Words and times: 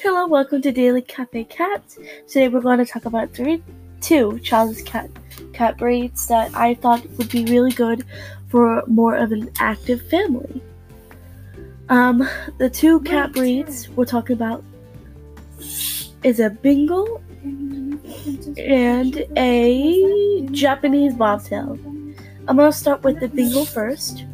Hello, 0.00 0.28
welcome 0.28 0.62
to 0.62 0.70
Daily 0.70 1.02
Cafe 1.02 1.42
Cats. 1.42 1.98
Today 2.28 2.46
we're 2.46 2.60
going 2.60 2.78
to 2.78 2.84
talk 2.84 3.04
about 3.04 3.34
three, 3.34 3.60
two 4.00 4.38
childless 4.44 4.80
cat 4.82 5.10
cat 5.52 5.76
breeds 5.76 6.28
that 6.28 6.54
I 6.54 6.74
thought 6.74 7.04
would 7.18 7.28
be 7.28 7.44
really 7.46 7.72
good 7.72 8.04
for 8.46 8.84
more 8.86 9.16
of 9.16 9.32
an 9.32 9.50
active 9.58 10.08
family. 10.08 10.62
Um, 11.88 12.28
the 12.58 12.70
two 12.70 13.00
cat 13.00 13.32
breeds 13.32 13.88
we're 13.88 14.04
talking 14.04 14.36
about 14.36 14.62
is 16.22 16.38
a 16.38 16.50
Bengal 16.50 17.20
and 17.42 19.26
a 19.36 20.46
Japanese 20.52 21.14
bobtail. 21.14 21.76
I'm 22.46 22.56
gonna 22.56 22.70
start 22.70 23.02
with 23.02 23.18
the 23.18 23.26
Bengal 23.26 23.64
first. 23.64 24.26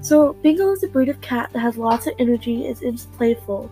So, 0.00 0.32
Bengal 0.32 0.72
is 0.72 0.82
a 0.82 0.88
breed 0.88 1.10
of 1.10 1.20
cat 1.20 1.50
that 1.52 1.60
has 1.60 1.76
lots 1.76 2.06
of 2.06 2.14
energy 2.18 2.66
and 2.66 2.82
is 2.82 3.04
playful. 3.18 3.70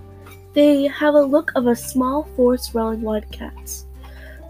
They 0.55 0.87
have 0.87 1.15
a 1.15 1.23
look 1.23 1.51
of 1.55 1.67
a 1.67 1.75
small, 1.75 2.25
forest-dwelling 2.37 3.01
wild 3.01 3.31
cats. 3.31 3.87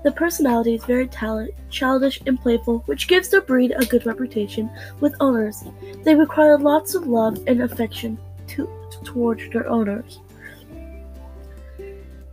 The 0.03 0.11
personality 0.11 0.75
is 0.75 0.85
very 0.85 1.07
talent, 1.07 1.55
childish 1.71 2.21
and 2.27 2.41
playful, 2.41 2.81
which 2.87 3.07
gives 3.07 3.29
the 3.29 3.41
breed 3.41 3.73
a 3.77 3.87
good 3.87 4.05
reputation 4.05 4.69
with 4.99 5.15
owners. 5.21 5.63
They 6.03 6.17
require 6.17 6.59
lots 6.59 6.97
of 6.97 7.07
love 7.07 7.39
and 7.47 7.63
affection 7.63 8.19
to, 8.49 8.69
towards 9.05 9.49
their 9.51 9.69
owners. 9.69 10.19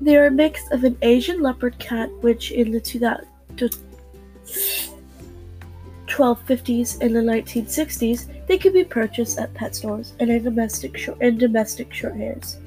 They 0.02 0.18
are 0.18 0.26
a 0.28 0.32
mix 0.32 0.68
of 0.72 0.84
an 0.84 0.98
Asian 1.04 1.44
leopard 1.44 1.78
cat, 1.78 2.10
which 2.22 2.52
in 2.52 2.72
the 2.72 2.82
1250s 6.08 7.02
and 7.02 7.16
the 7.16 7.20
1960s, 7.20 8.48
they 8.48 8.58
could 8.58 8.74
be 8.74 8.84
purchased 8.84 9.38
at 9.38 9.54
pet 9.54 9.76
stores, 9.76 10.14
and 10.20 10.44
domestic, 10.44 10.98
short, 10.98 11.20
and 11.22 11.38
domestic 11.40 11.94
short 11.94 12.16
hairs. 12.16 12.58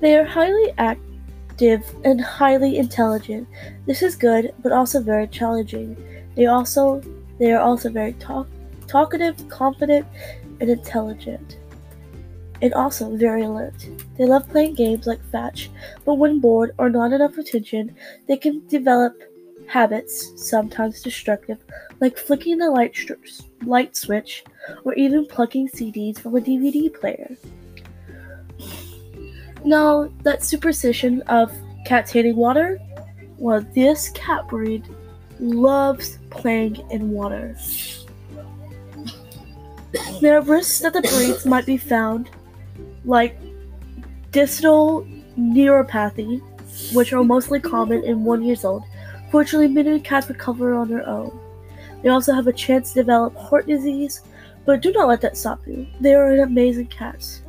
They 0.00 0.16
are 0.16 0.24
highly 0.24 0.72
active 0.78 1.84
and 2.04 2.20
highly 2.20 2.78
intelligent. 2.78 3.46
This 3.86 4.02
is 4.02 4.16
good, 4.16 4.54
but 4.62 4.72
also 4.72 5.00
very 5.00 5.28
challenging. 5.28 5.96
They 6.34 6.46
also 6.46 7.02
they 7.38 7.52
are 7.52 7.60
also 7.60 7.90
very 7.90 8.12
talk, 8.14 8.48
talkative, 8.86 9.48
confident, 9.48 10.06
and 10.60 10.70
intelligent. 10.70 11.58
And 12.62 12.74
also 12.74 13.16
very 13.16 13.44
alert. 13.44 13.88
They 14.18 14.26
love 14.26 14.48
playing 14.50 14.74
games 14.74 15.06
like 15.06 15.24
fetch, 15.30 15.70
but 16.04 16.14
when 16.14 16.40
bored 16.40 16.74
or 16.76 16.90
not 16.90 17.12
enough 17.12 17.38
attention, 17.38 17.96
they 18.28 18.36
can 18.36 18.66
develop 18.68 19.14
habits, 19.66 20.32
sometimes 20.36 21.00
destructive, 21.00 21.58
like 22.00 22.18
flicking 22.18 22.58
the 22.58 22.70
light, 22.70 22.94
light 23.64 23.96
switch 23.96 24.44
or 24.84 24.94
even 24.94 25.26
plugging 25.26 25.68
CDs 25.68 26.18
from 26.18 26.36
a 26.36 26.40
DVD 26.40 26.92
player. 26.92 27.36
Now, 29.64 30.10
that 30.22 30.42
superstition 30.42 31.22
of 31.22 31.52
cats 31.84 32.12
hating 32.12 32.36
water, 32.36 32.80
well, 33.38 33.64
this 33.74 34.10
cat 34.10 34.48
breed 34.48 34.84
loves 35.38 36.18
playing 36.30 36.84
in 36.90 37.10
water. 37.10 37.56
There 40.20 40.38
are 40.38 40.42
risks 40.42 40.80
that 40.80 40.92
the 40.92 41.02
breeds 41.02 41.46
might 41.46 41.66
be 41.66 41.76
found, 41.76 42.30
like 43.04 43.38
distal 44.30 45.06
neuropathy, 45.38 46.40
which 46.92 47.12
are 47.12 47.24
mostly 47.24 47.60
common 47.60 48.04
in 48.04 48.24
one 48.24 48.42
years 48.42 48.64
old. 48.64 48.84
Fortunately, 49.30 49.68
many 49.68 50.00
cats 50.00 50.28
recover 50.28 50.74
on 50.74 50.88
their 50.88 51.06
own. 51.06 51.38
They 52.02 52.08
also 52.08 52.32
have 52.32 52.46
a 52.46 52.52
chance 52.52 52.92
to 52.92 53.00
develop 53.00 53.36
heart 53.36 53.66
disease, 53.66 54.22
but 54.64 54.80
do 54.80 54.92
not 54.92 55.08
let 55.08 55.20
that 55.22 55.36
stop 55.36 55.60
you. 55.66 55.86
They 56.00 56.14
are 56.14 56.30
an 56.30 56.40
amazing 56.40 56.86
cats. 56.86 57.42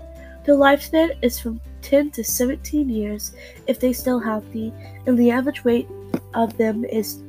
Their 0.46 0.56
lifespan 0.56 1.16
is 1.22 1.40
from 1.40 1.62
10 1.82 2.12
to 2.12 2.24
17 2.24 2.90
years 2.90 3.34
if 3.68 3.80
they 3.80 3.94
still 3.94 4.20
healthy, 4.20 4.74
and 5.06 5.18
the 5.18 5.32
average 5.32 5.64
weight 5.64 5.88
of 6.34 6.58
them 6.58 6.86
is 6.86 7.22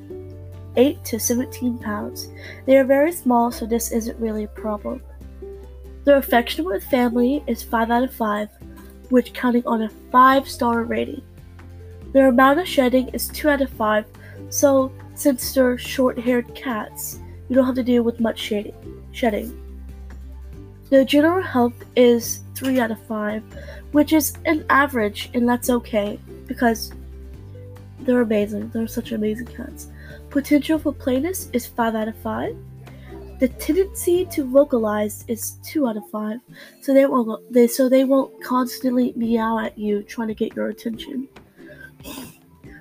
8 0.76 1.04
to 1.04 1.18
17 1.18 1.78
pounds. 1.78 2.28
They 2.66 2.76
are 2.76 2.84
very 2.84 3.12
small, 3.12 3.50
so 3.50 3.66
this 3.66 3.92
isn't 3.92 4.18
really 4.20 4.44
a 4.44 4.48
problem. 4.48 5.02
Their 6.04 6.16
affection 6.16 6.64
with 6.64 6.84
family 6.84 7.44
is 7.46 7.62
5 7.62 7.90
out 7.90 8.04
of 8.04 8.14
5, 8.14 8.48
which 9.10 9.32
counting 9.32 9.66
on 9.66 9.82
a 9.82 9.90
5 10.10 10.48
star 10.48 10.84
rating. 10.84 11.22
Their 12.12 12.28
amount 12.28 12.60
of 12.60 12.68
shedding 12.68 13.08
is 13.08 13.28
2 13.28 13.48
out 13.48 13.62
of 13.62 13.70
5, 13.70 14.04
so 14.48 14.92
since 15.14 15.52
they're 15.52 15.78
short 15.78 16.18
haired 16.18 16.54
cats, 16.54 17.18
you 17.48 17.56
don't 17.56 17.66
have 17.66 17.74
to 17.74 17.82
deal 17.82 18.02
with 18.02 18.20
much 18.20 18.52
shedding. 19.12 19.58
Their 20.92 21.06
general 21.06 21.40
health 21.40 21.86
is 21.96 22.40
3 22.54 22.78
out 22.78 22.90
of 22.90 23.02
5, 23.06 23.42
which 23.92 24.12
is 24.12 24.34
an 24.44 24.66
average, 24.68 25.30
and 25.32 25.48
that's 25.48 25.70
okay 25.70 26.18
because 26.46 26.92
they're 28.00 28.20
amazing. 28.20 28.68
They're 28.68 28.86
such 28.86 29.12
amazing 29.12 29.46
cats. 29.46 29.86
Potential 30.28 30.78
for 30.78 30.92
plainness 30.92 31.48
is 31.54 31.64
5 31.66 31.94
out 31.94 32.08
of 32.08 32.16
5. 32.18 32.54
The 33.40 33.48
tendency 33.48 34.26
to 34.32 34.44
vocalize 34.44 35.24
is 35.28 35.52
2 35.64 35.88
out 35.88 35.96
of 35.96 36.10
5, 36.10 36.40
so 36.82 36.92
they 36.92 37.06
won't 37.06 37.50
they 37.50 37.68
so 37.68 37.88
they 37.88 38.04
won't 38.04 38.44
constantly 38.44 39.14
meow 39.16 39.60
at 39.60 39.78
you 39.78 40.02
trying 40.02 40.28
to 40.28 40.34
get 40.34 40.54
your 40.54 40.68
attention. 40.68 41.26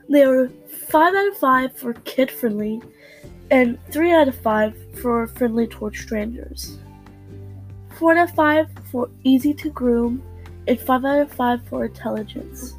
They 0.09 0.25
are 0.25 0.49
5 0.49 1.15
out 1.15 1.27
of 1.29 1.37
5 1.37 1.77
for 1.77 1.93
kid 2.03 2.29
friendly 2.29 2.81
and 3.51 3.79
3 3.89 4.11
out 4.11 4.27
of 4.27 4.35
5 4.35 4.99
for 5.01 5.27
friendly 5.27 5.65
towards 5.65 5.97
strangers. 5.97 6.77
4 8.01 8.17
out 8.17 8.29
of 8.29 8.35
5 8.35 8.67
for 8.91 9.09
easy 9.23 9.53
to 9.53 9.69
groom, 9.69 10.23
and 10.67 10.79
5 10.79 11.05
out 11.05 11.19
of 11.19 11.31
5 11.31 11.67
for 11.67 11.85
intelligence. 11.85 12.73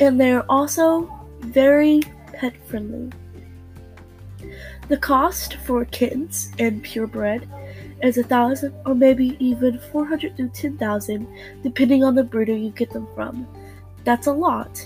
And 0.00 0.20
they're 0.20 0.44
also 0.50 1.08
very 1.38 2.02
pet 2.32 2.54
friendly. 2.66 3.12
The 4.88 4.96
cost 4.96 5.54
for 5.64 5.84
kittens 5.84 6.50
and 6.58 6.82
purebred 6.82 7.48
is 8.02 8.18
a 8.18 8.24
thousand 8.24 8.74
or 8.84 8.96
maybe 8.96 9.36
even 9.38 9.78
400 9.78 10.36
to 10.36 10.48
10,000 10.48 11.28
depending 11.62 12.02
on 12.02 12.16
the 12.16 12.24
breeder 12.24 12.56
you 12.56 12.70
get 12.70 12.90
them 12.90 13.06
from. 13.14 13.46
That's 14.02 14.26
a 14.26 14.32
lot. 14.32 14.84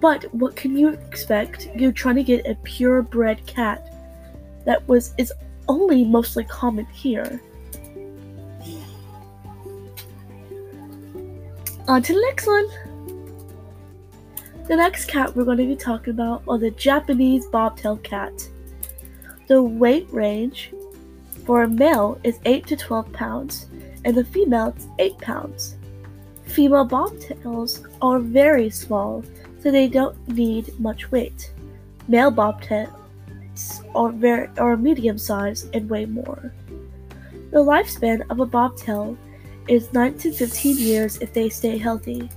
But 0.00 0.24
what 0.34 0.56
can 0.56 0.74
you 0.74 0.88
expect? 0.88 1.68
You're 1.76 1.92
trying 1.92 2.16
to 2.16 2.22
get 2.22 2.46
a 2.46 2.54
purebred 2.64 3.44
cat 3.46 3.92
that 4.64 4.88
was 4.88 5.12
is 5.18 5.34
only 5.68 6.02
mostly 6.02 6.44
common 6.44 6.86
here. 6.86 7.42
On 11.88 12.02
to 12.02 12.12
the 12.12 12.20
next 12.20 12.46
one. 12.46 12.68
The 14.66 14.76
next 14.76 15.06
cat 15.06 15.34
we're 15.34 15.46
going 15.46 15.56
to 15.56 15.66
be 15.66 15.74
talking 15.74 16.12
about 16.12 16.42
are 16.46 16.58
the 16.58 16.70
Japanese 16.72 17.46
bobtail 17.46 17.96
cat. 17.96 18.46
The 19.46 19.62
weight 19.62 20.06
range 20.12 20.70
for 21.46 21.62
a 21.62 21.68
male 21.68 22.20
is 22.24 22.40
8 22.44 22.66
to 22.66 22.76
12 22.76 23.10
pounds, 23.14 23.68
and 24.04 24.14
the 24.14 24.22
female 24.22 24.74
is 24.76 24.86
8 24.98 25.16
pounds. 25.16 25.76
Female 26.42 26.86
bobtails 26.86 27.86
are 28.02 28.18
very 28.18 28.68
small, 28.68 29.24
so 29.62 29.70
they 29.70 29.88
don't 29.88 30.28
need 30.28 30.78
much 30.78 31.10
weight. 31.10 31.54
Male 32.06 32.30
bobtails 32.30 32.92
are 33.94 34.12
very 34.12 34.50
are 34.58 34.76
medium 34.76 35.16
sized 35.16 35.74
and 35.74 35.88
weigh 35.88 36.04
more. 36.04 36.52
The 37.50 37.64
lifespan 37.64 38.28
of 38.28 38.40
a 38.40 38.46
bobtail 38.46 39.16
is 39.68 39.92
9 39.92 40.18
to 40.18 40.32
15 40.32 40.78
years 40.78 41.18
if 41.18 41.32
they 41.32 41.48
stay 41.48 41.78
healthy. 41.78 42.28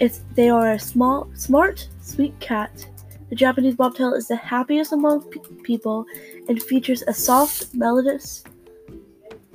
If 0.00 0.18
they 0.34 0.48
are 0.48 0.72
a 0.72 0.78
small, 0.78 1.28
smart, 1.34 1.88
sweet 2.02 2.38
cat, 2.40 2.86
the 3.28 3.36
Japanese 3.36 3.74
bobtail 3.74 4.14
is 4.14 4.28
the 4.28 4.36
happiest 4.36 4.92
among 4.92 5.30
pe- 5.30 5.40
people 5.62 6.06
and 6.48 6.62
features 6.62 7.02
a 7.06 7.12
soft, 7.12 7.74
melodious 7.74 8.44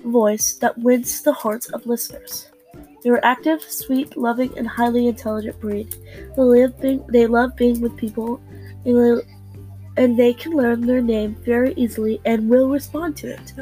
voice 0.06 0.54
that 0.56 0.78
wins 0.78 1.22
the 1.22 1.34
hearts 1.34 1.70
of 1.70 1.86
listeners. 1.86 2.50
They 3.04 3.10
are 3.10 3.24
active, 3.24 3.62
sweet, 3.62 4.16
loving, 4.16 4.58
and 4.58 4.68
highly 4.68 5.08
intelligent 5.08 5.60
breed. 5.60 5.96
They, 6.36 6.42
live 6.42 6.80
being, 6.80 7.06
they 7.10 7.28
love 7.28 7.56
being 7.56 7.82
with 7.82 7.98
people, 7.98 8.42
and 8.86 8.98
they, 8.98 9.22
and 10.02 10.18
they 10.18 10.34
can 10.34 10.54
learn 10.54 10.82
their 10.82 11.02
name 11.02 11.36
very 11.44 11.74
easily 11.76 12.22
and 12.26 12.50
will 12.50 12.70
respond 12.70 13.18
to 13.18 13.34
it. 13.34 13.54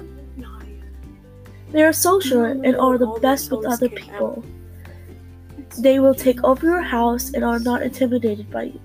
They 1.71 1.83
are 1.83 1.93
social 1.93 2.43
and 2.43 2.75
are 2.75 2.97
the 2.97 3.17
best 3.21 3.51
with 3.51 3.65
other 3.65 3.89
people. 3.89 4.43
They 5.79 5.99
will 5.99 6.15
take 6.15 6.43
over 6.43 6.65
your 6.65 6.81
house 6.81 7.33
and 7.33 7.43
are 7.45 7.59
not 7.59 7.81
intimidated 7.81 8.51
by 8.51 8.63
you. 8.63 8.81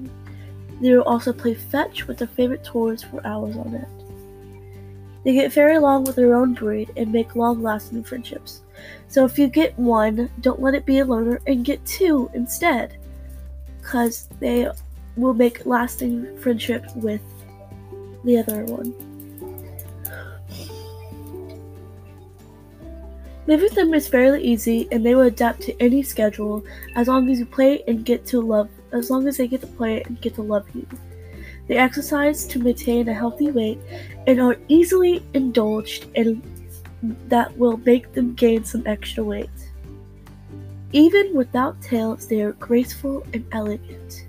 They 0.80 0.92
will 0.94 1.02
also 1.02 1.32
play 1.32 1.54
fetch 1.54 2.06
with 2.06 2.18
their 2.18 2.28
favorite 2.28 2.62
toys 2.62 3.02
for 3.02 3.26
hours 3.26 3.56
on 3.56 3.74
end. 3.74 3.86
They 5.24 5.32
get 5.32 5.52
very 5.52 5.74
along 5.74 6.04
with 6.04 6.14
their 6.14 6.36
own 6.36 6.54
breed 6.54 6.92
and 6.96 7.10
make 7.10 7.34
long 7.34 7.60
lasting 7.60 8.04
friendships. 8.04 8.60
So 9.08 9.24
if 9.24 9.36
you 9.36 9.48
get 9.48 9.76
one, 9.76 10.30
don't 10.40 10.62
let 10.62 10.76
it 10.76 10.86
be 10.86 11.00
a 11.00 11.04
loner 11.04 11.40
and 11.48 11.64
get 11.64 11.84
two 11.84 12.30
instead. 12.34 12.96
Because 13.78 14.28
they 14.38 14.70
will 15.16 15.34
make 15.34 15.66
lasting 15.66 16.38
friendship 16.38 16.84
with 16.94 17.22
the 18.22 18.38
other 18.38 18.64
one. 18.66 18.94
Living 23.46 23.64
with 23.64 23.74
them 23.74 23.94
is 23.94 24.08
fairly 24.08 24.42
easy 24.42 24.88
and 24.90 25.04
they 25.04 25.14
will 25.14 25.22
adapt 25.22 25.60
to 25.62 25.82
any 25.82 26.02
schedule 26.02 26.64
as 26.96 27.06
long 27.06 27.30
as 27.30 27.38
you 27.38 27.46
play 27.46 27.82
and 27.86 28.04
get 28.04 28.26
to 28.26 28.40
love 28.40 28.68
as 28.92 29.10
long 29.10 29.28
as 29.28 29.36
they 29.36 29.46
get 29.46 29.60
to 29.60 29.66
play 29.66 30.02
and 30.02 30.20
get 30.20 30.34
to 30.34 30.42
love 30.42 30.66
you. 30.74 30.86
They 31.68 31.76
exercise 31.76 32.46
to 32.46 32.58
maintain 32.58 33.08
a 33.08 33.14
healthy 33.14 33.50
weight 33.50 33.78
and 34.26 34.40
are 34.40 34.56
easily 34.68 35.22
indulged 35.34 36.06
and 36.16 36.42
that 37.28 37.56
will 37.56 37.76
make 37.78 38.12
them 38.12 38.34
gain 38.34 38.64
some 38.64 38.82
extra 38.86 39.22
weight. 39.22 39.50
Even 40.92 41.34
without 41.34 41.80
tails, 41.82 42.26
they 42.26 42.40
are 42.42 42.52
graceful 42.52 43.24
and 43.32 43.44
elegant. 43.52 44.26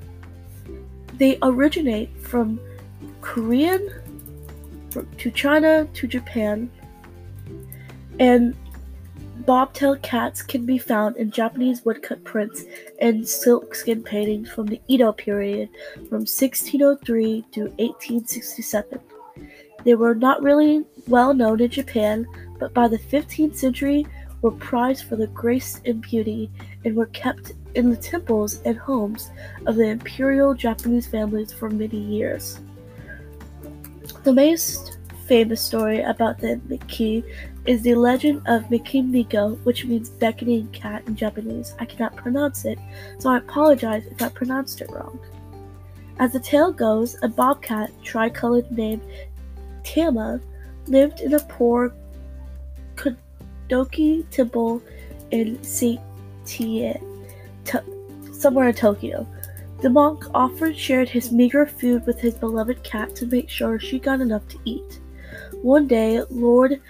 They 1.14 1.38
originate 1.42 2.16
from 2.20 2.60
Korean 3.22 3.90
to 5.18 5.32
China 5.32 5.88
to 5.94 6.08
Japan, 6.08 6.70
and 8.20 8.56
bobtail 9.48 9.96
cats 10.02 10.42
can 10.42 10.66
be 10.66 10.78
found 10.78 11.16
in 11.16 11.32
Japanese 11.32 11.86
woodcut 11.86 12.22
prints 12.26 12.66
and 13.00 13.28
silkskin 13.28 14.04
paintings 14.04 14.50
from 14.52 14.68
the 14.68 14.82
Edo 14.90 15.14
period 15.14 15.70
from 16.10 16.28
1603 16.28 17.46
to 17.54 17.62
1867. 17.62 19.00
They 19.86 19.96
were 19.96 20.14
not 20.14 20.44
really 20.44 20.84
well 21.08 21.34
known 21.34 21.62
in 21.62 21.70
Japan, 21.70 22.28
but 22.60 22.74
by 22.74 22.90
the 22.90 23.00
15th 23.00 23.56
century 23.56 24.06
were 24.42 24.52
prized 24.52 25.06
for 25.06 25.16
their 25.16 25.28
grace 25.28 25.80
and 25.86 26.02
beauty 26.02 26.52
and 26.84 26.94
were 26.94 27.06
kept 27.08 27.54
in 27.74 27.90
the 27.90 27.96
temples 27.96 28.62
and 28.64 28.78
homes 28.78 29.32
of 29.66 29.78
the 29.78 29.88
imperial 29.88 30.54
Japanese 30.56 31.08
families 31.08 31.54
for 31.54 31.70
many 31.70 31.98
years. 31.98 32.60
The 34.26 34.34
most 34.34 34.97
famous 35.28 35.62
story 35.62 36.02
about 36.02 36.40
the 36.40 36.60
Miki 36.70 37.24
is 37.66 37.82
the 37.82 37.96
legend 37.96 38.42
of 38.48 38.64
Mikimiko, 38.70 39.60
which 39.66 39.86
means 39.86 40.10
beckoning 40.10 40.68
cat 40.70 41.04
in 41.06 41.16
Japanese. 41.16 41.76
I 41.80 41.86
cannot 41.86 42.16
pronounce 42.16 42.64
it, 42.64 42.80
so 43.20 43.30
I 43.30 43.38
apologize 43.38 44.06
if 44.06 44.22
I 44.22 44.30
pronounced 44.30 44.82
it 44.82 44.90
wrong. 44.90 45.20
As 46.20 46.32
the 46.32 46.40
tale 46.40 46.72
goes, 46.72 47.18
a 47.22 47.28
bobcat, 47.28 47.92
tricolored 48.04 48.72
named 48.72 49.02
Tama, 49.84 50.40
lived 50.88 51.20
in 51.20 51.34
a 51.34 51.40
poor 51.40 51.94
Kodoki 52.96 54.28
temple 54.32 54.82
in 55.32 55.58
Seitie, 55.58 56.00
to- 57.66 57.84
somewhere 58.32 58.70
in 58.70 58.76
Tokyo. 58.76 59.28
The 59.82 59.90
monk 59.90 60.24
often 60.34 60.74
shared 60.74 61.10
his 61.10 61.32
meager 61.32 61.66
food 61.66 62.06
with 62.08 62.20
his 62.20 62.34
beloved 62.34 62.84
cat 62.84 63.16
to 63.18 63.28
make 63.28 63.50
sure 63.50 63.78
she 63.78 64.00
got 64.00 64.22
enough 64.22 64.48
to 64.48 64.58
eat. 64.66 65.02
One 65.62 65.88
day, 65.88 66.22
Lord 66.30 66.82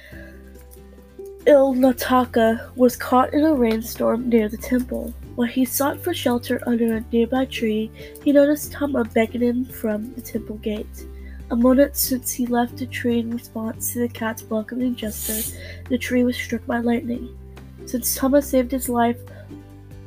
Ilnataka 1.45 2.75
was 2.75 2.97
caught 2.97 3.33
in 3.33 3.45
a 3.45 3.53
rainstorm 3.53 4.27
near 4.27 4.49
the 4.49 4.57
temple. 4.57 5.13
While 5.35 5.47
he 5.47 5.63
sought 5.63 5.99
for 6.03 6.13
shelter 6.13 6.59
under 6.67 6.95
a 6.95 7.05
nearby 7.11 7.45
tree, 7.45 7.89
he 8.23 8.33
noticed 8.33 8.73
Tama 8.73 9.05
beckoning 9.05 9.63
from 9.65 10.13
the 10.13 10.21
temple 10.21 10.57
gate. 10.57 11.05
A 11.51 11.55
moment 11.55 11.95
since 11.95 12.33
he 12.33 12.45
left 12.47 12.77
the 12.77 12.85
tree 12.85 13.19
in 13.19 13.31
response 13.31 13.93
to 13.93 13.99
the 13.99 14.09
cat's 14.09 14.43
welcoming 14.43 14.95
gesture, 14.95 15.57
the 15.87 15.97
tree 15.97 16.25
was 16.25 16.35
struck 16.35 16.65
by 16.65 16.79
lightning. 16.79 17.37
Since 17.85 18.15
Tama 18.15 18.41
saved 18.41 18.71
his 18.71 18.89
life, 18.89 19.19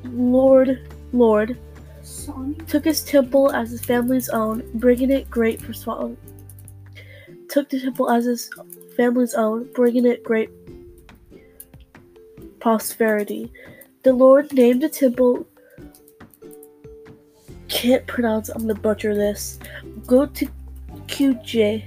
Lord 0.05 0.93
Lord 1.13 1.57
took 2.67 2.85
his 2.85 3.03
temple 3.03 3.51
as 3.53 3.71
his 3.71 3.85
family's 3.85 4.29
own, 4.29 4.63
bringing 4.75 5.11
it 5.11 5.31
great 5.31 5.63
for 5.63 5.73
swallowing. 5.73 6.17
Took 7.51 7.69
the 7.69 7.81
temple 7.81 8.09
as 8.09 8.25
his 8.25 8.49
family's 8.97 9.35
own, 9.35 9.69
bringing 9.75 10.07
it 10.07 10.23
great 10.23 10.51
prosperity. 12.61 13.53
The 14.05 14.13
Lord 14.13 14.53
named 14.53 14.83
the 14.83 14.89
temple. 14.89 15.47
Can't 17.69 18.07
pronounce. 18.07 18.49
I'm 18.51 18.63
gonna 18.63 18.75
butcher 18.75 19.15
this. 19.15 19.59
Go 20.07 20.27
to 20.27 20.49
QJ 21.09 21.85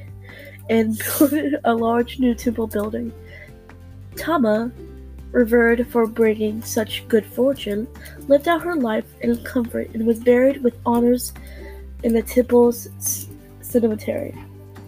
and 0.69 1.01
built 1.19 1.33
a 1.63 1.74
large 1.74 2.19
new 2.19 2.36
temple 2.36 2.68
building. 2.68 3.13
Tama, 4.18 4.69
revered 5.31 5.88
for 5.88 6.06
bringing 6.06 6.62
such 6.62 7.07
good 7.07 7.25
fortune, 7.25 7.88
lived 8.27 8.48
out 8.48 8.62
her 8.62 8.75
life 8.75 9.06
in 9.21 9.42
comfort 9.44 9.89
and 9.94 10.06
was 10.06 10.19
buried 10.19 10.62
with 10.62 10.77
honors 10.86 11.33
in 12.04 12.13
the 12.13 12.21
temple's 12.21 12.89
cemetery. 13.62 14.36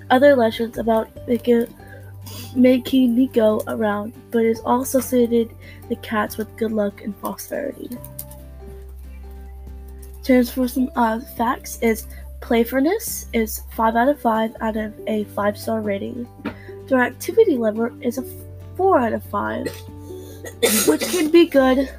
Other 0.09 0.35
legends 0.35 0.77
about 0.77 1.09
maneki 2.55 3.09
neko 3.09 3.63
around, 3.67 4.13
but 4.31 4.45
is 4.45 4.59
also 4.61 4.99
associated 4.99 5.55
the 5.89 5.95
cats 5.97 6.37
with 6.37 6.55
good 6.57 6.71
luck 6.71 7.01
and 7.01 7.19
prosperity. 7.19 7.89
Terms 10.23 10.51
for 10.51 10.67
some 10.67 10.89
uh, 10.95 11.19
facts 11.37 11.77
is 11.81 12.07
playfulness 12.41 13.27
is 13.33 13.61
5 13.75 13.95
out 13.95 14.09
of 14.09 14.19
5 14.21 14.55
out 14.61 14.77
of 14.77 14.93
a 15.07 15.23
5 15.23 15.57
star 15.57 15.81
rating. 15.81 16.27
Their 16.87 17.01
activity 17.01 17.57
level 17.57 17.89
is 18.01 18.17
a 18.17 18.25
4 18.77 18.99
out 18.99 19.13
of 19.13 19.23
5, 19.23 19.67
which 20.87 21.01
can 21.01 21.31
be 21.31 21.45
good 21.47 21.89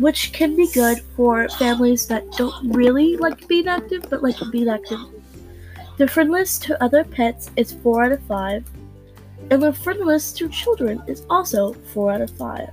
which 0.00 0.32
can 0.32 0.56
be 0.56 0.66
good 0.72 0.98
for 1.14 1.46
families 1.50 2.06
that 2.06 2.24
don't 2.32 2.72
really 2.74 3.18
like 3.18 3.46
being 3.46 3.68
active 3.68 4.08
but 4.08 4.22
like 4.22 4.36
being 4.50 4.68
active. 4.68 4.98
Their 6.00 6.08
friendliness 6.08 6.58
to 6.60 6.82
other 6.82 7.04
pets 7.04 7.50
is 7.56 7.74
4 7.74 8.04
out 8.04 8.12
of 8.12 8.22
5, 8.22 8.64
and 9.50 9.62
the 9.62 9.70
friendliness 9.70 10.32
to 10.32 10.48
children 10.48 11.02
is 11.06 11.26
also 11.28 11.74
4 11.92 12.12
out 12.12 12.20
of 12.22 12.30
5. 12.38 12.70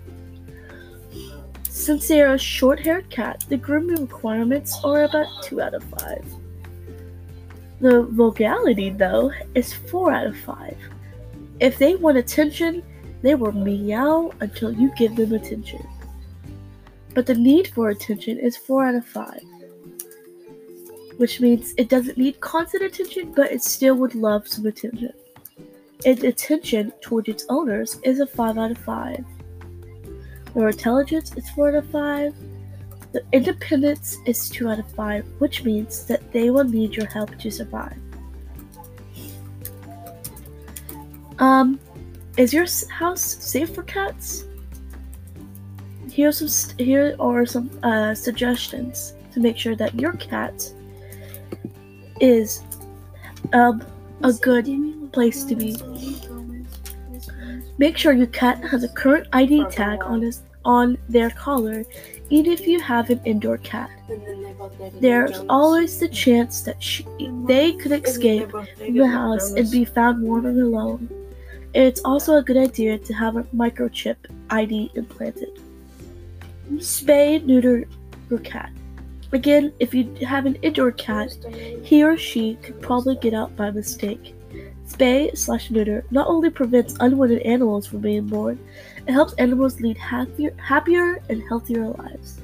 Since 1.69 2.07
they 2.07 2.21
are 2.21 2.35
a 2.35 2.39
short 2.39 2.79
haired 2.79 3.09
cat, 3.09 3.43
the 3.49 3.57
grooming 3.57 3.99
requirements 3.99 4.79
are 4.81 5.03
about 5.03 5.27
2 5.43 5.61
out 5.61 5.73
of 5.73 5.83
5. 5.83 6.25
The 7.81 8.03
vulgarity, 8.03 8.91
though, 8.91 9.33
is 9.55 9.73
4 9.73 10.13
out 10.13 10.27
of 10.27 10.37
5. 10.37 10.77
If 11.59 11.77
they 11.77 11.95
want 11.95 12.17
attention, 12.17 12.81
they 13.23 13.35
will 13.35 13.51
meow 13.51 14.31
until 14.39 14.71
you 14.71 14.89
give 14.95 15.17
them 15.17 15.33
attention. 15.33 15.85
But 17.13 17.25
the 17.25 17.35
need 17.35 17.67
for 17.67 17.89
attention 17.89 18.39
is 18.39 18.55
4 18.55 18.85
out 18.85 18.95
of 18.95 19.05
5. 19.05 19.41
Which 21.17 21.41
means 21.41 21.73
it 21.77 21.89
doesn't 21.89 22.17
need 22.17 22.39
constant 22.39 22.83
attention, 22.83 23.33
but 23.35 23.51
it 23.51 23.63
still 23.63 23.95
would 23.95 24.15
love 24.15 24.47
some 24.47 24.65
attention. 24.65 25.13
Its 26.05 26.23
attention 26.23 26.93
towards 27.01 27.27
its 27.27 27.45
owners 27.49 27.99
is 28.03 28.19
a 28.19 28.27
5 28.27 28.57
out 28.57 28.71
of 28.71 28.77
5. 28.77 29.25
Their 30.53 30.69
intelligence 30.69 31.35
is 31.35 31.49
4 31.49 31.69
out 31.69 31.75
of 31.75 31.89
5. 31.89 32.33
The 33.13 33.23
independence 33.31 34.17
is 34.25 34.49
2 34.49 34.69
out 34.69 34.79
of 34.79 34.91
5, 34.91 35.25
which 35.39 35.63
means 35.63 36.05
that 36.05 36.31
they 36.31 36.51
will 36.51 36.63
need 36.63 36.95
your 36.95 37.07
help 37.07 37.37
to 37.39 37.49
survive. 37.49 37.97
Um, 41.39 41.79
is 42.37 42.53
your 42.53 42.65
house 42.89 43.21
safe 43.21 43.73
for 43.73 43.83
cats? 43.83 44.45
Here 46.11 46.29
are 46.29 46.31
some, 46.31 46.77
here 46.77 47.15
are 47.19 47.45
some 47.45 47.69
uh, 47.83 48.15
suggestions 48.15 49.13
to 49.33 49.39
make 49.39 49.57
sure 49.57 49.75
that 49.75 49.93
your 49.99 50.13
cat 50.13 50.71
is 52.19 52.63
um, 53.53 53.83
a 54.23 54.33
good 54.33 54.67
place 55.11 55.43
to 55.45 55.55
be. 55.55 55.75
Make 57.77 57.97
sure 57.97 58.13
your 58.13 58.27
cat 58.27 58.63
has 58.65 58.83
a 58.83 58.89
current 58.89 59.27
ID 59.33 59.65
tag 59.69 60.03
on 60.03 60.21
his 60.21 60.41
on 60.65 60.97
their 61.07 61.29
collar, 61.29 61.85
even 62.29 62.51
if 62.51 62.67
you 62.67 62.79
have 62.79 63.09
an 63.09 63.21
indoor 63.23 63.57
cat. 63.59 63.89
There's 64.99 65.39
always 65.47 65.97
the 65.99 66.09
chance 66.09 66.61
that 66.61 66.83
she, 66.83 67.05
they 67.45 67.71
could 67.73 67.93
escape 67.93 68.51
from 68.51 68.67
the 68.79 69.07
house 69.07 69.51
and 69.51 69.71
be 69.71 69.85
found 69.85 70.21
wandering 70.21 70.61
alone. 70.61 71.09
It's 71.73 72.01
also 72.03 72.37
a 72.37 72.43
good 72.43 72.57
idea 72.57 72.97
to 72.97 73.13
have 73.13 73.37
a 73.37 73.43
microchip 73.43 74.17
ID 74.49 74.91
implanted. 74.95 75.59
Spay, 76.75 77.43
neuter 77.45 77.85
your 78.29 78.39
cat. 78.39 78.71
Again, 79.33 79.73
if 79.79 79.93
you 79.93 80.13
have 80.25 80.45
an 80.45 80.55
indoor 80.61 80.91
cat, 80.91 81.35
he 81.83 82.03
or 82.03 82.17
she 82.17 82.55
could 82.55 82.81
probably 82.81 83.15
get 83.15 83.33
out 83.33 83.55
by 83.55 83.71
mistake. 83.71 84.33
Spay 84.87 85.37
slash 85.37 85.69
neuter 85.69 86.05
not 86.11 86.27
only 86.27 86.49
prevents 86.49 86.95
unwanted 87.01 87.41
animals 87.41 87.85
from 87.85 87.99
being 87.99 88.25
born, 88.25 88.57
it 89.05 89.11
helps 89.11 89.33
animals 89.33 89.81
lead 89.81 89.97
happier, 89.97 90.55
happier 90.57 91.21
and 91.29 91.43
healthier 91.49 91.89
lives. 91.89 92.39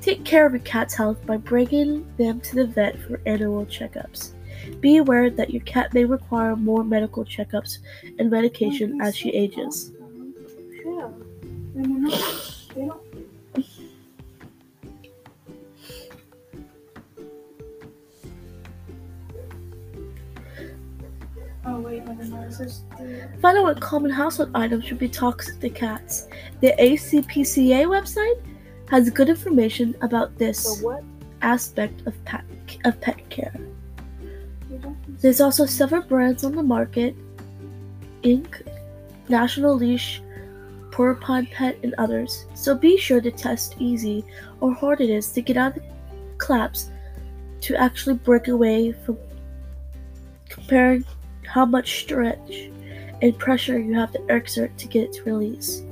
Take 0.00 0.24
care 0.24 0.46
of 0.46 0.52
your 0.52 0.62
cat's 0.62 0.94
health 0.94 1.24
by 1.26 1.36
bringing 1.36 2.06
them 2.16 2.40
to 2.40 2.56
the 2.56 2.66
vet 2.66 2.98
for 2.98 3.20
annual 3.26 3.66
checkups. 3.66 4.32
Be 4.80 4.96
aware 4.96 5.30
that 5.30 5.50
your 5.50 5.62
cat 5.62 5.94
may 5.94 6.04
require 6.04 6.56
more 6.56 6.82
medical 6.82 7.24
checkups 7.24 7.78
and 8.18 8.30
medication 8.30 9.00
as 9.00 9.16
she 9.16 9.30
ages. 9.30 9.92
Find 23.40 23.58
out 23.58 23.64
what 23.64 23.80
common 23.80 24.10
household 24.10 24.50
items 24.54 24.84
should 24.84 24.98
be 24.98 25.08
toxic 25.08 25.60
to 25.60 25.70
cats. 25.70 26.28
The 26.60 26.74
ASPCA 26.78 27.86
website 27.86 28.40
has 28.88 29.10
good 29.10 29.28
information 29.28 29.94
about 30.00 30.36
this 30.38 30.82
aspect 31.42 32.06
of 32.06 32.24
pet 32.24 32.44
of 32.84 33.00
pet 33.00 33.28
care. 33.30 33.54
There's 35.20 35.40
also 35.40 35.66
several 35.66 36.02
brands 36.02 36.44
on 36.44 36.54
the 36.54 36.62
market 36.62 37.14
Inc., 38.22 38.62
National 39.28 39.74
Leash, 39.74 40.22
Porcupine 40.90 41.46
Pet, 41.46 41.78
and 41.82 41.94
others. 41.98 42.46
So 42.54 42.74
be 42.74 42.96
sure 42.96 43.20
to 43.20 43.30
test 43.30 43.76
easy 43.78 44.24
or 44.60 44.74
hard 44.74 45.00
it 45.00 45.10
is 45.10 45.30
to 45.32 45.42
get 45.42 45.56
out 45.56 45.76
of 45.76 45.82
the 45.82 45.88
claps 46.38 46.90
to 47.62 47.76
actually 47.76 48.16
break 48.16 48.48
away 48.48 48.92
from 48.92 49.18
comparing 50.48 51.04
how 51.48 51.64
much 51.64 52.00
stretch 52.00 52.70
and 53.22 53.38
pressure 53.38 53.78
you 53.78 53.94
have 53.94 54.12
to 54.12 54.34
exert 54.34 54.76
to 54.78 54.86
get 54.86 55.04
it 55.04 55.12
to 55.14 55.24
release. 55.24 55.82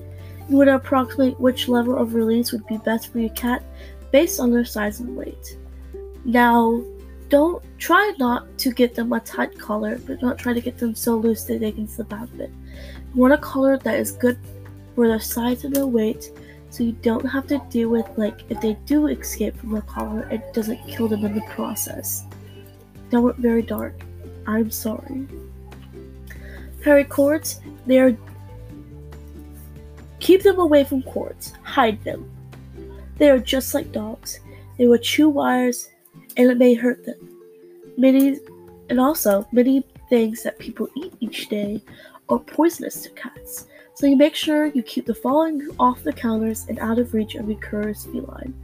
You 0.48 0.58
would 0.58 0.68
approximate 0.68 1.40
which 1.40 1.68
level 1.68 1.98
of 1.98 2.14
release 2.14 2.52
would 2.52 2.66
be 2.66 2.78
best 2.78 3.12
for 3.12 3.18
your 3.18 3.30
cat 3.30 3.62
based 4.12 4.38
on 4.38 4.52
their 4.52 4.64
size 4.64 5.00
and 5.00 5.16
weight. 5.16 5.56
Now, 6.24 6.82
don't 7.28 7.62
try 7.78 8.12
not 8.18 8.56
to 8.58 8.70
get 8.70 8.94
them 8.94 9.12
a 9.12 9.20
tight 9.20 9.58
collar, 9.58 9.98
but 10.06 10.20
don't 10.20 10.38
try 10.38 10.52
to 10.52 10.60
get 10.60 10.78
them 10.78 10.94
so 10.94 11.16
loose 11.16 11.44
that 11.44 11.60
they 11.60 11.72
can 11.72 11.88
slip 11.88 12.12
out 12.12 12.28
of 12.28 12.40
it. 12.40 12.50
You 13.14 13.20
want 13.20 13.34
a 13.34 13.38
collar 13.38 13.78
that 13.78 13.98
is 13.98 14.12
good 14.12 14.38
for 14.94 15.08
their 15.08 15.20
size 15.20 15.64
and 15.64 15.74
their 15.74 15.86
weight, 15.86 16.30
so 16.70 16.84
you 16.84 16.92
don't 16.92 17.24
have 17.24 17.48
to 17.48 17.60
deal 17.70 17.88
with 17.88 18.06
like 18.16 18.42
if 18.48 18.60
they 18.60 18.74
do 18.86 19.08
escape 19.08 19.56
from 19.56 19.72
the 19.72 19.82
collar, 19.82 20.28
it 20.30 20.52
doesn't 20.52 20.86
kill 20.86 21.08
them 21.08 21.24
in 21.24 21.34
the 21.34 21.42
process. 21.50 22.24
Went 23.10 23.38
very 23.38 23.62
dark. 23.62 23.94
I'm 24.46 24.70
sorry. 24.70 25.26
Paracords, 26.80 27.60
they 27.86 27.98
are 27.98 28.16
keep 30.20 30.42
them 30.42 30.58
away 30.58 30.84
from 30.84 31.02
cords. 31.02 31.52
Hide 31.62 32.02
them. 32.04 32.30
They 33.16 33.30
are 33.30 33.38
just 33.38 33.74
like 33.74 33.92
dogs. 33.92 34.40
They 34.78 34.86
will 34.86 34.98
chew 34.98 35.28
wires 35.28 35.88
and 36.36 36.50
it 36.50 36.58
may 36.58 36.74
hurt 36.74 37.04
them. 37.04 37.16
Many 37.96 38.38
and 38.88 39.00
also 39.00 39.46
many 39.52 39.84
things 40.08 40.42
that 40.42 40.58
people 40.58 40.88
eat 40.96 41.12
each 41.20 41.48
day 41.48 41.82
are 42.28 42.38
poisonous 42.38 43.02
to 43.02 43.10
cats. 43.10 43.66
So 43.94 44.06
you 44.06 44.16
make 44.16 44.34
sure 44.34 44.66
you 44.66 44.82
keep 44.82 45.06
the 45.06 45.14
following 45.14 45.68
off 45.78 46.02
the 46.02 46.12
counters 46.12 46.66
and 46.68 46.78
out 46.78 46.98
of 46.98 47.14
reach 47.14 47.34
of 47.34 47.48
your 47.48 47.60
curious 47.60 48.04
feline. 48.04 48.54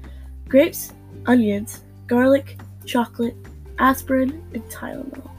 Grapes, 0.47 0.93
onions, 1.27 1.81
garlic, 2.07 2.61
chocolate, 2.85 3.35
aspirin, 3.79 4.45
and 4.53 4.63
Tylenol. 4.65 5.32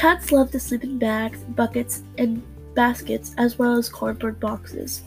Cats 0.00 0.32
love 0.32 0.50
to 0.52 0.58
sleep 0.58 0.82
in 0.82 0.98
bags, 0.98 1.40
buckets, 1.40 2.04
and 2.16 2.42
baskets, 2.74 3.34
as 3.36 3.58
well 3.58 3.76
as 3.76 3.90
cardboard 3.90 4.40
boxes. 4.40 5.02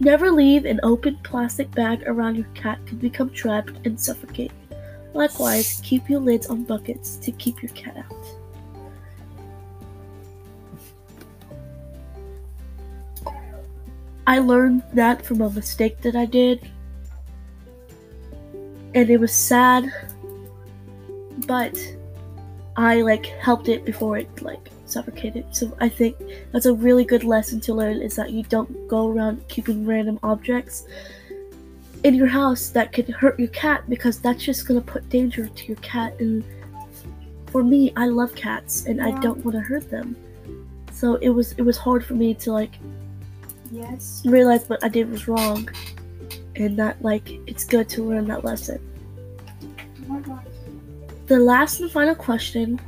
Never 0.00 0.30
leave 0.30 0.64
an 0.64 0.80
open 0.82 1.18
plastic 1.22 1.70
bag 1.72 2.02
around 2.06 2.36
your 2.36 2.46
cat 2.54 2.78
could 2.86 2.98
become 2.98 3.28
trapped 3.28 3.74
and 3.84 4.00
suffocate. 4.00 4.52
Likewise, 5.12 5.82
keep 5.84 6.08
your 6.08 6.20
lids 6.20 6.46
on 6.46 6.64
buckets 6.64 7.16
to 7.16 7.30
keep 7.32 7.62
your 7.62 7.72
cat 7.72 7.98
out. 7.98 8.26
I 14.26 14.38
learned 14.38 14.82
that 14.94 15.26
from 15.26 15.42
a 15.42 15.50
mistake 15.50 16.00
that 16.00 16.16
I 16.16 16.24
did. 16.24 16.66
And 18.94 19.10
it 19.10 19.20
was 19.20 19.34
sad, 19.34 19.92
but 21.46 21.76
I 22.76 23.02
like 23.02 23.26
helped 23.26 23.68
it 23.68 23.84
before 23.84 24.18
it 24.18 24.42
like 24.42 24.70
suffocated. 24.86 25.46
So 25.54 25.76
I 25.80 25.88
think 25.88 26.16
that's 26.52 26.66
a 26.66 26.74
really 26.74 27.04
good 27.04 27.24
lesson 27.24 27.60
to 27.62 27.74
learn 27.74 28.00
is 28.02 28.16
that 28.16 28.30
you 28.30 28.42
don't 28.44 28.88
go 28.88 29.08
around 29.08 29.46
keeping 29.48 29.86
random 29.86 30.18
objects 30.22 30.86
in 32.02 32.14
your 32.14 32.26
house 32.26 32.68
that 32.70 32.92
could 32.92 33.08
hurt 33.08 33.38
your 33.38 33.48
cat 33.48 33.88
because 33.88 34.20
that's 34.20 34.42
just 34.42 34.66
gonna 34.66 34.80
put 34.80 35.08
danger 35.08 35.46
to 35.46 35.66
your 35.66 35.76
cat 35.78 36.14
and 36.20 36.44
for 37.46 37.62
me 37.62 37.92
I 37.96 38.06
love 38.06 38.34
cats 38.34 38.86
and 38.86 39.00
I 39.00 39.12
don't 39.20 39.44
want 39.44 39.54
to 39.54 39.60
hurt 39.60 39.88
them. 39.90 40.16
So 40.92 41.16
it 41.16 41.30
was 41.30 41.52
it 41.52 41.62
was 41.62 41.76
hard 41.76 42.04
for 42.04 42.14
me 42.14 42.34
to 42.34 42.52
like 42.52 42.72
Yes. 43.70 44.22
realize 44.24 44.68
what 44.68 44.82
I 44.84 44.88
did 44.88 45.10
was 45.10 45.26
wrong 45.26 45.68
and 46.56 46.78
that 46.78 47.00
like 47.02 47.28
it's 47.46 47.64
good 47.64 47.88
to 47.90 48.04
learn 48.04 48.26
that 48.28 48.44
lesson. 48.44 48.80
The 51.26 51.38
last 51.38 51.80
and 51.80 51.90
final 51.90 52.14
question 52.14 52.78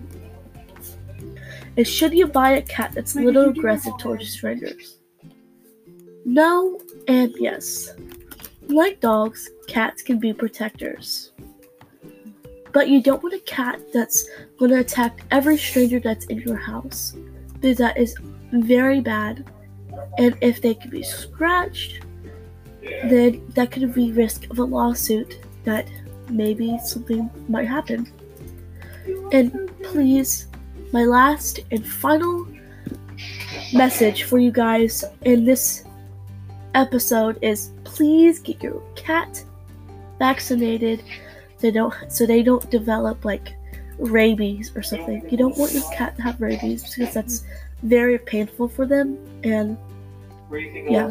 is 1.76 1.88
should 1.88 2.12
you 2.12 2.26
buy 2.26 2.50
a 2.52 2.62
cat 2.62 2.92
that's 2.94 3.14
a 3.16 3.20
little 3.20 3.44
did 3.44 3.48
you 3.48 3.54
do 3.54 3.60
aggressive 3.60 3.98
towards 3.98 4.28
strangers? 4.28 4.98
No 6.24 6.80
and 7.08 7.34
yes. 7.38 7.94
Like 8.68 9.00
dogs, 9.00 9.48
cats 9.68 10.02
can 10.02 10.18
be 10.18 10.32
protectors. 10.32 11.32
But 12.72 12.88
you 12.88 13.02
don't 13.02 13.22
want 13.22 13.34
a 13.34 13.38
cat 13.40 13.80
that's 13.94 14.28
going 14.58 14.70
to 14.72 14.80
attack 14.80 15.22
every 15.30 15.56
stranger 15.56 16.00
that's 16.00 16.26
in 16.26 16.40
your 16.40 16.56
house. 16.56 17.14
Because 17.54 17.78
that 17.78 17.96
is 17.96 18.14
very 18.52 19.00
bad. 19.00 19.48
And 20.18 20.36
if 20.42 20.60
they 20.60 20.74
can 20.74 20.90
be 20.90 21.02
scratched, 21.02 22.00
then 22.82 23.42
that 23.54 23.70
could 23.70 23.94
be 23.94 24.12
risk 24.12 24.50
of 24.50 24.58
a 24.58 24.64
lawsuit 24.64 25.40
that 25.64 25.88
maybe 26.28 26.78
something 26.84 27.30
might 27.48 27.66
happen. 27.66 28.12
And 29.32 29.70
please, 29.82 30.48
my 30.92 31.04
last 31.04 31.60
and 31.70 31.86
final 31.86 32.46
message 33.72 34.24
for 34.24 34.38
you 34.38 34.50
guys 34.50 35.04
in 35.22 35.44
this 35.44 35.84
episode 36.74 37.38
is 37.42 37.70
please 37.84 38.38
get 38.38 38.62
your 38.62 38.82
cat 38.94 39.42
vaccinated 40.18 41.02
so 41.56 41.62
they 41.62 41.70
don't 41.70 41.94
so 42.08 42.26
they 42.26 42.42
don't 42.42 42.70
develop 42.70 43.24
like 43.24 43.54
rabies 43.98 44.72
or 44.76 44.82
something. 44.82 45.26
You 45.30 45.38
don't 45.38 45.56
want 45.56 45.72
your 45.72 45.90
cat 45.92 46.16
to 46.16 46.22
have 46.22 46.40
rabies 46.40 46.94
because 46.94 47.14
that's 47.14 47.44
very 47.82 48.18
painful 48.18 48.68
for 48.68 48.86
them 48.86 49.18
and 49.42 49.76
Yeah. 50.50 51.10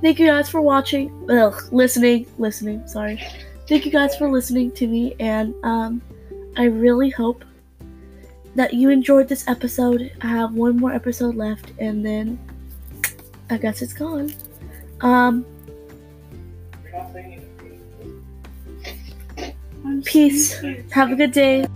Thank 0.00 0.18
you 0.18 0.26
guys 0.26 0.48
for 0.48 0.60
watching. 0.60 1.12
Ugh, 1.30 1.54
listening, 1.70 2.26
listening. 2.38 2.86
Sorry. 2.88 3.22
Thank 3.72 3.86
you 3.86 3.90
guys 3.90 4.14
for 4.14 4.28
listening 4.28 4.70
to 4.72 4.86
me, 4.86 5.16
and 5.18 5.54
um, 5.64 6.02
I 6.58 6.64
really 6.64 7.08
hope 7.08 7.42
that 8.54 8.74
you 8.74 8.90
enjoyed 8.90 9.28
this 9.28 9.48
episode. 9.48 10.12
I 10.20 10.26
have 10.26 10.52
one 10.52 10.76
more 10.76 10.92
episode 10.92 11.36
left, 11.36 11.72
and 11.78 12.04
then 12.04 12.38
I 13.48 13.56
guess 13.56 13.80
it's 13.80 13.94
gone. 13.94 14.34
Um, 15.00 15.46
peace. 20.04 20.62
Have 20.90 21.10
a 21.10 21.16
good 21.16 21.32
day. 21.32 21.66